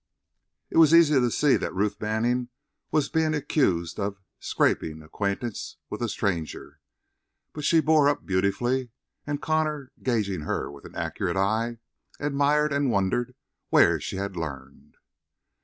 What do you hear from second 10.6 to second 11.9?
with an accurate eye,